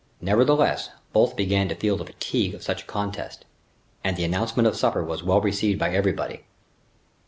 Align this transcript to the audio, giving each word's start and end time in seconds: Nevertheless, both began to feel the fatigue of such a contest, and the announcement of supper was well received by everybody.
Nevertheless, 0.19 0.89
both 1.13 1.35
began 1.35 1.69
to 1.69 1.75
feel 1.75 1.95
the 1.95 2.05
fatigue 2.07 2.55
of 2.55 2.63
such 2.63 2.81
a 2.81 2.85
contest, 2.85 3.45
and 4.03 4.17
the 4.17 4.23
announcement 4.23 4.65
of 4.67 4.75
supper 4.75 5.03
was 5.03 5.21
well 5.21 5.41
received 5.41 5.77
by 5.77 5.93
everybody. 5.93 6.41